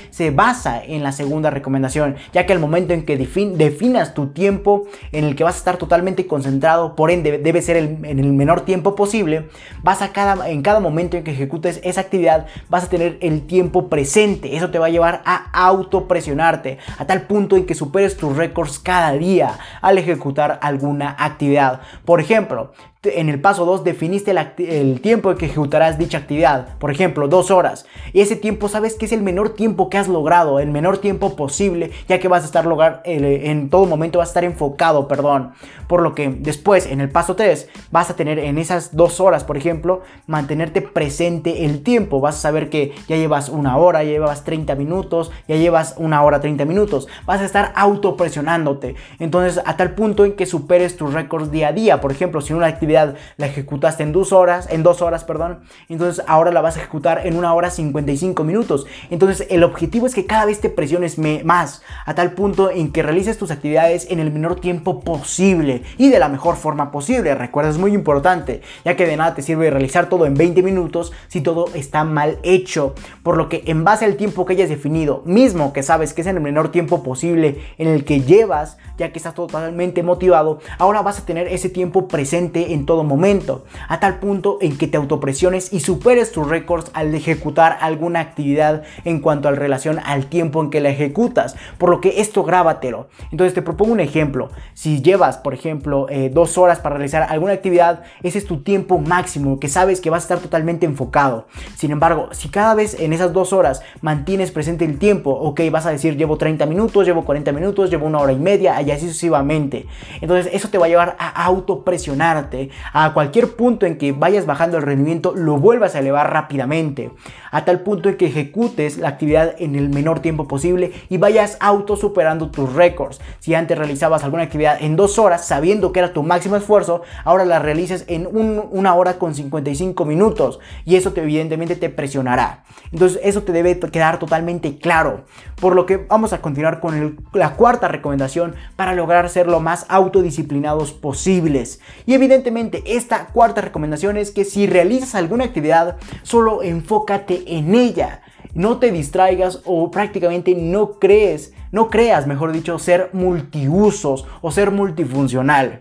[0.10, 4.86] se basa en la segunda recomendación, ya que al momento en que definas tu tiempo
[5.12, 8.62] en el que vas a estar totalmente concentrado, por ende debe ser en el menor
[8.62, 9.50] tiempo posible,
[9.84, 13.46] vas a cada, en cada momento en que ejecutes esa actividad, vas a tener el
[13.48, 14.56] tiempo presente.
[14.56, 18.80] Eso te va a llevar a autopresionarte, a tal punto en que superes tus récords
[18.80, 21.82] cada día al ejecutar alguna actividad.
[22.06, 22.72] Por ejemplo,
[23.04, 27.50] en el paso 2 definiste el, tiempo en que ejecutarás dicha actividad, por ejemplo, dos
[27.50, 27.88] horas.
[28.14, 31.36] Y ese tiempo sabes que es el menor tiempo que has logrado, el menor tiempo
[31.36, 35.54] posible, ya que vas a estar lograr, en todo momento vas a estar enfocado, perdón.
[35.88, 39.44] Por lo que después, en el paso 3, vas a tener en esas dos horas,
[39.44, 42.22] por ejemplo, mantenerte presente el tiempo.
[42.22, 46.22] Vas a saber que ya llevas una hora, ya llevas 30 minutos, ya llevas una
[46.22, 47.08] hora 30 minutos.
[47.26, 48.96] Vas a estar autopresionándote.
[49.18, 52.00] Entonces, a tal punto en que superes tus récords día a día.
[52.00, 56.24] Por ejemplo, si una actividad la ejecutaste en dos horas, en dos horas, perdón, entonces
[56.28, 58.86] ahora la vas a ejecutar en una hora 55 minutos.
[59.10, 63.04] Entonces el objetivo es que cada vez te presiones más, a tal punto en que
[63.04, 67.36] realices tus actividades en el menor tiempo posible y de la mejor forma posible.
[67.36, 71.12] Recuerda, es muy importante, ya que de nada te sirve realizar todo en 20 minutos
[71.28, 72.96] si todo está mal hecho.
[73.24, 76.28] Por lo que en base al tiempo que hayas definido, mismo que sabes que es
[76.28, 81.02] en el menor tiempo posible en el que llevas, ya que estás totalmente motivado, ahora
[81.02, 84.98] vas a tener ese tiempo presente en todo momento, a tal punto en que te
[84.98, 90.62] autopresiones y superes tus récords al ejecutar alguna actividad en cuanto a relación al tiempo
[90.62, 91.56] en que la ejecutas.
[91.78, 93.08] Por lo que esto grábatelo.
[93.32, 94.50] Entonces te propongo un ejemplo.
[94.74, 98.98] Si llevas, por ejemplo, eh, dos horas para realizar alguna actividad, ese es tu tiempo
[99.00, 101.48] máximo, que sabes que vas a estar totalmente enfocado.
[101.76, 105.86] Sin embargo, si cada vez en esas dos horas mantienes presente el tiempo, ok, vas
[105.86, 109.08] a decir llevo 30 minutos, llevo 40 minutos, llevo una hora y media, y así
[109.08, 109.86] sucesivamente.
[110.20, 114.78] Entonces eso te va a llevar a autopresionarte, a cualquier punto en que vayas bajando
[114.78, 117.12] el rendimiento, lo vuelvas a elevar rápidamente,
[117.52, 121.58] a tal punto en que ejecutes la actividad en el menor tiempo posible y vayas
[121.60, 123.20] auto superando tus récords.
[123.40, 127.46] Si antes realizabas alguna actividad en dos horas, sabiendo que era tu máximo esfuerzo, ahora
[127.46, 132.64] la realices en una hora con 55 minutos y eso te, evidentemente te presionará.
[132.92, 135.26] Entonces eso te debe quedar totalmente claro.
[135.60, 139.86] Por lo que vamos a continuar con la cuarta recomendación para lograr ser lo más
[139.90, 141.80] autodisciplinados posibles.
[142.06, 148.22] Y evidentemente esta cuarta recomendación es que si realizas alguna actividad, solo enfócate en ella.
[148.54, 154.72] No te distraigas o prácticamente no crees, no creas, mejor dicho, ser multiusos o ser
[154.72, 155.80] multifuncional.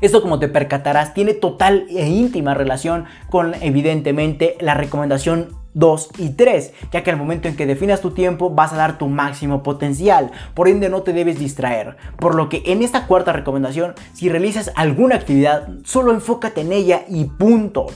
[0.00, 6.30] Esto como te percatarás tiene total e íntima relación con evidentemente la recomendación 2 y
[6.30, 9.62] 3, ya que al momento en que definas tu tiempo vas a dar tu máximo
[9.62, 11.96] potencial, por ende no te debes distraer.
[12.18, 17.02] Por lo que en esta cuarta recomendación, si realizas alguna actividad, solo enfócate en ella
[17.08, 17.86] y punto.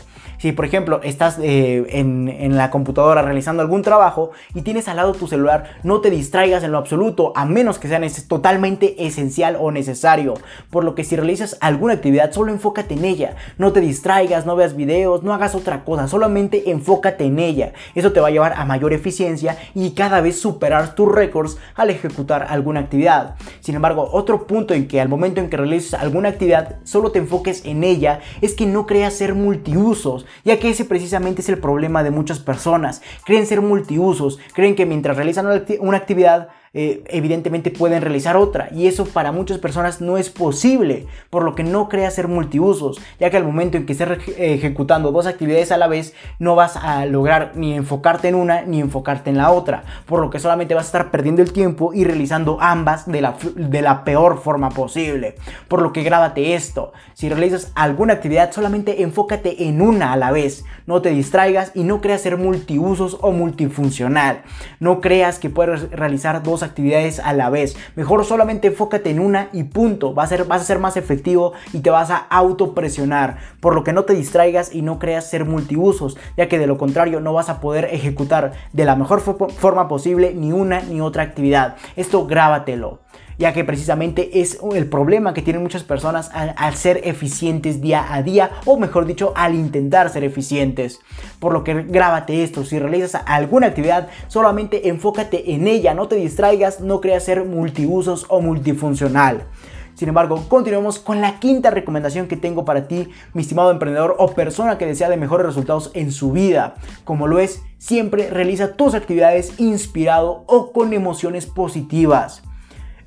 [0.43, 5.13] Si por ejemplo estás eh, en, la computadora realizando algún trabajo y tienes al lado
[5.13, 9.71] tu celular, no te distraigas en lo absoluto, a menos que sea totalmente esencial o
[9.71, 10.35] necesario.
[10.69, 13.37] Por lo que si realizas alguna actividad, solo enfócate en ella.
[13.57, 17.73] No te distraigas, no veas videos, no hagas otra cosa, solamente enfócate en ella.
[17.95, 21.91] Eso te va a llevar a mayor eficiencia y cada vez superar tus récords al
[21.91, 23.37] ejecutar alguna actividad.
[23.61, 27.21] Sin embargo, otro punto en que al momento en que realices alguna actividad, solo te
[27.21, 31.59] enfoques en ella, es que no creas ser multiusos ya que ese precisamente es el
[31.59, 33.03] problema de muchas personas.
[33.25, 35.47] Creen ser multiusos, creen que mientras realizan
[35.81, 38.69] una actividad eh, evidentemente pueden realizar otra.
[38.73, 42.99] Y eso para muchas personas no es posible, por lo que no crea ser multiusos,
[43.21, 44.09] ya que al momento en que estés
[44.39, 48.81] ejecutando dos actividades a la vez no vas a lograr ni enfocarte en una ni
[48.81, 52.05] enfocarte en la otra, por lo que solamente vas a estar perdiendo el tiempo y
[52.05, 55.37] realizando ambas de la, de la peor forma posible,
[55.69, 60.31] por lo que grábate esto, si realizas alguna actividad solamente enfócate en una a la
[60.31, 64.43] vez, no te distraigas y no creas ser multiusos o multifuncional,
[64.81, 67.77] no creas que puedes realizar dos actividades a la vez.
[67.97, 70.15] Mejor solamente enfócate en una y punto.
[70.15, 73.39] Va a ser, vas a ser más efectivo y te vas a autopresionar.
[73.61, 76.79] Por lo que no te distraigas y no creas ser multiusos, ya que de lo
[76.79, 81.23] contrario no vas a poder ejecutar de la mejor forma posible ni una ni otra
[81.23, 81.77] actividad.
[81.97, 83.01] Esto grábatelo.
[83.39, 88.23] Ya que precisamente es el problema que tienen muchas personas al, ser eficientes día a
[88.23, 91.01] día, o mejor dicho, al intentar ser eficientes.
[91.39, 96.17] Por lo que grábate esto, si realizas alguna actividad, solamente enfócate en ella, no te
[96.17, 99.47] distraigas, no creas ser multiusos o multifuncional.
[99.95, 104.33] Sin embargo, continuemos con la quinta recomendación que tengo para ti, mi estimado emprendedor o
[104.33, 106.75] persona que desea de mejores resultados en su vida.
[107.05, 112.43] Como lo es, siempre realiza tus actividades inspirado o con emociones positivas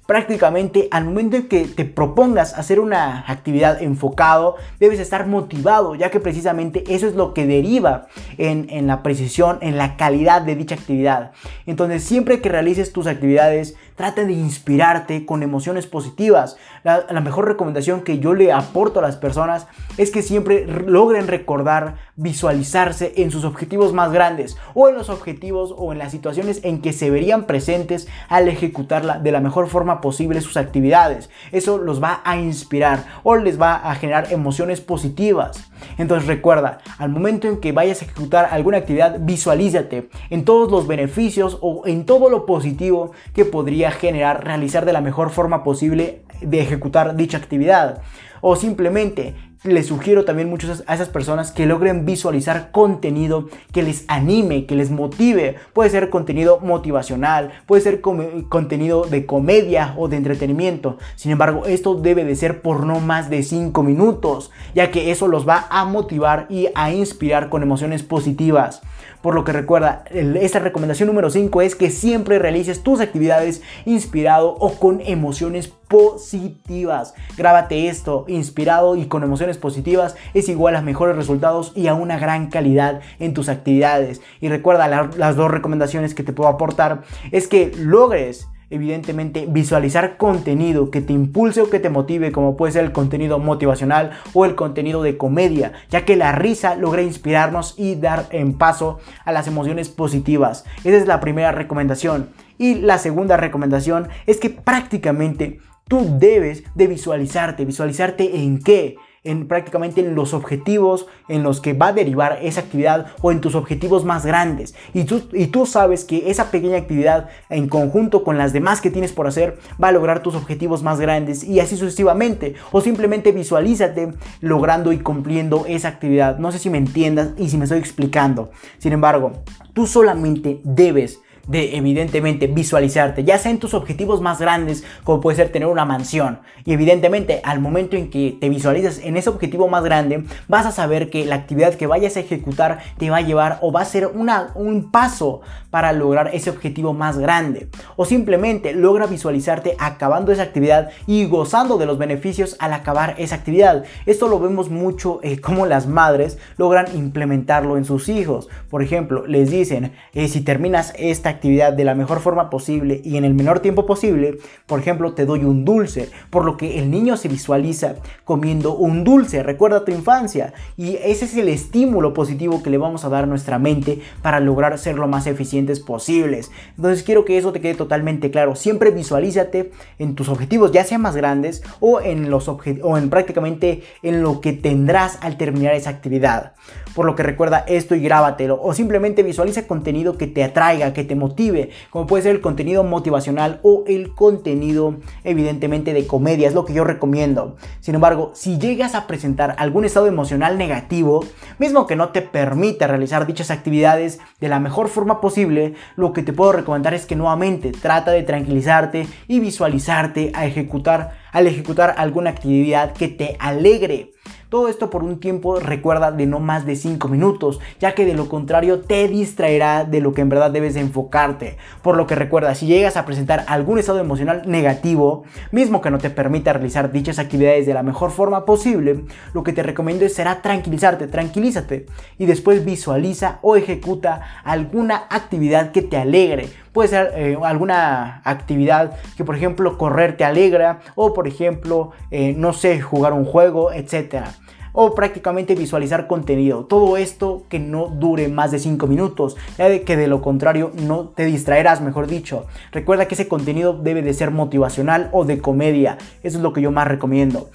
[0.05, 6.11] prácticamente al momento en que te propongas hacer una actividad enfocado, debes estar motivado, ya
[6.11, 10.75] que precisamente eso es lo que deriva en, la precisión, en la calidad de dicha
[10.75, 11.31] actividad.
[11.65, 16.57] Entonces, siempre que realices tus actividades, trata de inspirarte con emociones positivas.
[16.83, 19.67] La, la mejor recomendación que yo le aporto a las personas
[19.97, 25.73] es que siempre logren recordar, visualizarse en sus objetivos más grandes o en los objetivos
[25.77, 30.01] o en las situaciones en que se verían presentes al ejecutarla de la mejor forma
[30.01, 31.29] posible sus actividades.
[31.51, 35.71] Eso los va a inspirar o les va a generar emociones positivas.
[35.97, 40.87] Entonces recuerda, al momento en que vayas a ejecutar alguna actividad, visualízate en todos los
[40.87, 46.23] beneficios o en todo lo positivo que podría generar realizar de la mejor forma posible
[46.41, 48.01] de ejecutar dicha actividad.
[48.41, 49.35] O simplemente
[49.65, 54.75] les sugiero también mucho a esas personas que logren visualizar contenido que les anime, que
[54.75, 55.55] les motive.
[55.73, 60.97] Puede ser contenido motivacional, puede ser contenido de comedia o de entretenimiento.
[61.15, 65.27] Sin embargo, esto debe de ser por no más de 5 minutos, ya que eso
[65.27, 68.81] los va a motivar y a inspirar con emociones positivas.
[69.25, 74.53] Por lo que recuerda, esta recomendación número 5 es que siempre realices tus actividades inspirado
[74.59, 77.15] o con emociones positivas.
[77.35, 82.19] Grábate esto, inspirado y con emociones positivas es igual a mejores resultados y a una
[82.19, 84.21] gran calidad en tus actividades.
[84.41, 87.01] Y recuerda, las dos recomendaciones que te puedo aportar
[87.31, 92.73] es que logres evidentemente visualizar contenido que te impulse o que te motive, como puede
[92.73, 97.75] ser el contenido motivacional o el contenido de comedia, ya que la risa logra inspirarnos
[97.77, 100.65] y dar en paso a las emociones positivas.
[100.83, 102.29] Esa es la primera recomendación.
[102.57, 108.95] Y la segunda recomendación es que prácticamente tú debes de visualizarte, visualizarte en qué,
[109.25, 113.41] en prácticamente en los objetivos en los que va a derivar esa actividad o en
[113.41, 114.75] tus objetivos más grandes.
[114.93, 118.91] Y tú, y tú sabes que esa pequeña actividad en conjunto con las demás que
[118.91, 122.55] tienes por hacer va a lograr tus objetivos más grandes y así sucesivamente.
[122.71, 126.37] O simplemente visualízate logrando y cumpliendo esa actividad.
[126.37, 128.51] No sé si me entiendas y si me estoy explicando.
[128.77, 129.33] Sin embargo,
[129.73, 135.37] tú solamente debes de evidentemente visualizarte, ya sea en tus objetivos más grandes, como puede
[135.37, 136.39] ser tener una mansión.
[136.65, 140.71] Y evidentemente al momento en que te visualizas en ese objetivo más grande, vas a
[140.71, 143.85] saber que la actividad que vayas a ejecutar te va a llevar o va a
[143.85, 147.67] ser una, un paso para lograr ese objetivo más grande.
[147.95, 153.35] O simplemente logra visualizarte acabando esa actividad y gozando de los beneficios al acabar esa
[153.35, 153.83] actividad.
[154.05, 158.49] Esto lo vemos mucho eh, como las madres logran implementarlo en sus hijos.
[158.69, 163.17] Por ejemplo, les dicen, eh, si terminas esta actividad de la mejor forma posible y
[163.17, 166.89] en el menor tiempo posible, por ejemplo, te doy un dulce, por lo que el
[166.89, 172.63] niño se visualiza comiendo un dulce, recuerda tu infancia y ese es el estímulo positivo
[172.63, 176.51] que le vamos a dar a nuestra mente para lograr ser lo más eficientes posibles.
[176.75, 181.01] Entonces quiero que eso te quede totalmente claro, siempre visualízate en tus objetivos, ya sean
[181.01, 185.89] más grandes o en los o en prácticamente en lo que tendrás al terminar esa
[185.89, 186.53] actividad.
[186.95, 191.03] Por lo que recuerda esto y grábatelo o simplemente visualiza contenido que te atraiga, que
[191.03, 196.53] te motive, como puede ser el contenido motivacional o el contenido evidentemente de comedia, es
[196.53, 197.57] lo que yo recomiendo.
[197.81, 201.25] Sin embargo, si llegas a presentar algún estado emocional negativo,
[201.59, 206.23] mismo que no te permita realizar dichas actividades de la mejor forma posible, lo que
[206.23, 211.95] te puedo recomendar es que nuevamente trata de tranquilizarte y visualizarte a ejecutar al ejecutar
[211.97, 214.14] alguna actividad que te alegre.
[214.55, 218.13] Todo esto por un tiempo recuerda de no más de 5 minutos, ya que de
[218.13, 221.57] lo contrario te distraerá de lo que en verdad debes enfocarte.
[221.81, 225.97] Por lo que recuerda, si llegas a presentar algún estado emocional negativo, mismo que no
[225.97, 229.03] te permita realizar dichas actividades de la mejor forma posible,
[229.33, 231.87] lo que te recomiendo será tranquilizarte, tranquilízate
[232.17, 238.97] y después visualiza o ejecuta alguna actividad que te alegre puede ser eh, alguna actividad
[239.15, 243.71] que por ejemplo correr te alegra o por ejemplo eh, no sé jugar un juego
[243.71, 244.33] etcétera
[244.75, 246.65] o prácticamente visualizar contenido.
[246.65, 250.71] Todo esto que no dure más de 5 minutos, ya de que de lo contrario
[250.75, 252.45] no te distraerás, mejor dicho.
[252.71, 255.97] Recuerda que ese contenido debe de ser motivacional o de comedia.
[256.21, 257.49] Eso es lo que yo más recomiendo.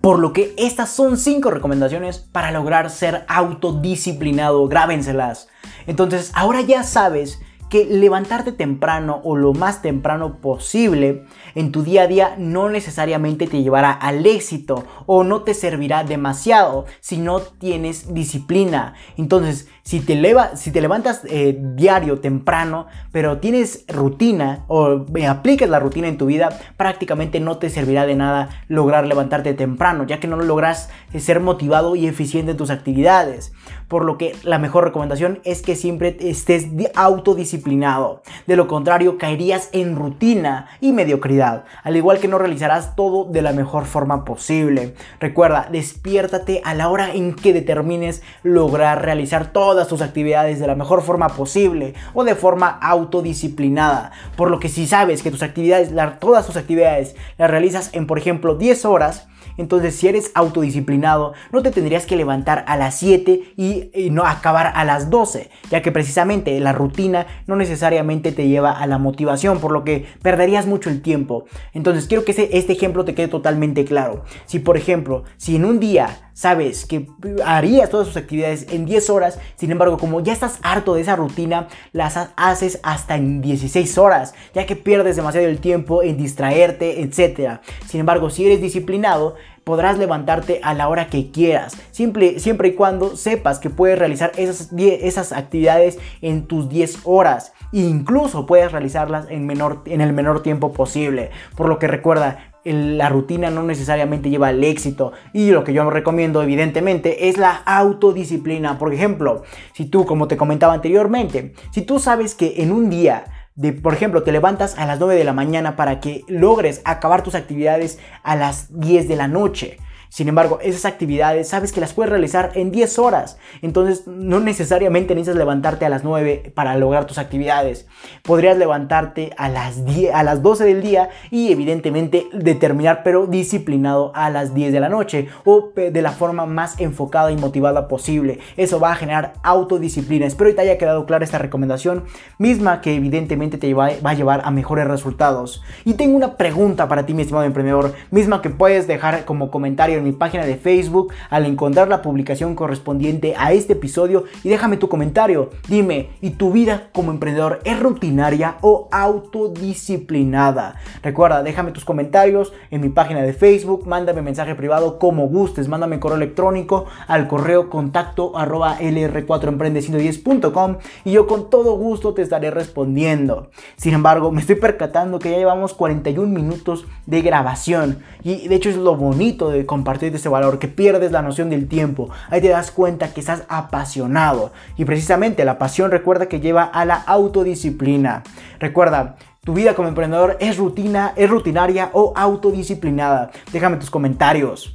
[0.00, 4.66] Por lo que estas son 5 recomendaciones para lograr ser autodisciplinado.
[4.68, 5.48] Grábenselas.
[5.86, 12.02] Entonces, ahora ya sabes que levantarte temprano o lo más temprano posible en tu día
[12.02, 17.40] a día no necesariamente te llevará al éxito o no te servirá demasiado si no
[17.40, 18.94] tienes disciplina.
[19.16, 20.20] Entonces, si te,
[20.56, 26.26] si te levantas eh, diario, temprano, pero tienes rutina o aplicas la rutina en tu
[26.26, 31.20] vida, prácticamente no te servirá de nada lograr levantarte temprano, ya que no logras eh,
[31.20, 33.52] ser motivado y eficiente en tus actividades.
[33.86, 36.66] Por lo que la mejor recomendación es que siempre estés
[36.96, 38.22] autodisciplinado.
[38.48, 43.42] De lo contrario, caerías en rutina y mediocridad, al igual que no realizarás todo de
[43.42, 44.94] la mejor forma posible.
[45.20, 50.66] Recuerda, despiértate a la hora en que determines lograr realizar todo todas tus actividades de
[50.66, 54.10] la mejor forma posible o de forma autodisciplinada.
[54.34, 58.16] Por lo que si sabes que tus actividades, todas tus actividades las realizas en, por
[58.16, 63.54] ejemplo, 10 horas, entonces, si eres autodisciplinado, no te tendrías que levantar a las 7
[63.56, 68.72] y, no acabar a las 12, ya que precisamente la rutina no necesariamente te lleva
[68.72, 71.46] a la motivación, por lo que perderías mucho el tiempo.
[71.72, 74.24] Entonces, quiero que este ejemplo te quede totalmente claro.
[74.44, 77.06] Si, por ejemplo, si en un día sabes que
[77.46, 81.16] harías todas tus actividades en 10 horas, sin embargo, como ya estás harto de esa
[81.16, 87.00] rutina, las haces hasta en 16 horas, ya que pierdes demasiado el tiempo en distraerte,
[87.00, 87.60] etc.
[87.86, 92.74] Sin embargo, si eres disciplinado, podrás levantarte a la hora que quieras, siempre, siempre y
[92.74, 97.54] cuando sepas que puedes realizar esas, esas actividades en tus 10 horas.
[97.72, 101.30] Incluso puedes realizarlas en, menor, en el menor tiempo posible.
[101.56, 105.12] Por lo que recuerda, la rutina no necesariamente lleva al éxito.
[105.32, 108.78] Y lo que yo recomiendo, evidentemente, es la autodisciplina.
[108.78, 109.42] Por ejemplo,
[109.72, 113.94] si tú, como te comentaba anteriormente, si tú sabes que en un día de, por
[113.94, 117.98] ejemplo, te levantas a las 9 de la mañana para que logres acabar tus actividades
[118.22, 119.78] a las 10 de la noche.
[120.08, 123.38] Sin embargo, esas actividades sabes que las puedes realizar en 10 horas.
[123.62, 127.86] Entonces, no necesariamente necesitas levantarte a las 9 para lograr tus actividades.
[128.22, 134.12] Podrías levantarte a las, 10, a las 12 del día y evidentemente determinar, pero disciplinado
[134.14, 138.38] a las 10 de la noche o de la forma más enfocada y motivada posible.
[138.56, 140.26] Eso va a generar autodisciplina.
[140.26, 142.04] Espero que te haya quedado clara esta recomendación,
[142.38, 145.62] misma que evidentemente te va a llevar a mejores resultados.
[145.84, 149.95] Y tengo una pregunta para ti, mi estimado emprendedor, misma que puedes dejar como comentario
[149.96, 154.76] en mi página de Facebook al encontrar la publicación correspondiente a este episodio y déjame
[154.76, 155.50] tu comentario.
[155.68, 160.76] Dime, ¿y tu vida como emprendedor es rutinaria o autodisciplinada?
[161.02, 166.00] Recuerda, déjame tus comentarios en mi página de Facebook, mándame mensaje privado como gustes, mándame
[166.00, 173.50] correo electrónico al correo contacto arroba lr4emprende110.com y yo con todo gusto te estaré respondiendo.
[173.76, 178.70] Sin embargo, me estoy percatando que ya llevamos 41 minutos de grabación y de hecho
[178.70, 182.10] es lo bonito de compartir partir de ese valor, que pierdes la noción del tiempo.
[182.28, 184.52] Ahí te das cuenta que estás apasionado.
[184.76, 188.22] Y precisamente la pasión recuerda que lleva a la autodisciplina.
[188.60, 193.30] Recuerda, tu vida como emprendedor es rutina, es rutinaria o autodisciplinada.
[193.52, 194.74] Déjame tus comentarios.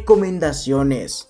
[0.00, 1.29] recomendaciones.